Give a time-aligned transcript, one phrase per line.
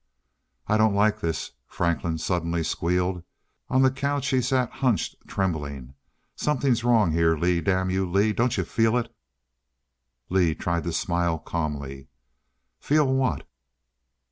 [0.65, 3.21] "I I don't like this," Franklin suddenly squealed.
[3.69, 5.93] On the couch he sat hunched, trembling.
[6.35, 9.13] "Something wrong here Lee damn you Lee don't you feel it?"
[10.27, 12.07] Lee tried to smile calmly.
[12.79, 13.47] "Feel what?"